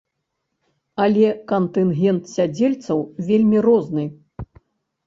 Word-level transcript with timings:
Але 1.05 1.27
кантынгент 1.51 2.23
сядзельцаў 2.35 2.97
вельмі 3.29 3.57
розны. 3.69 4.03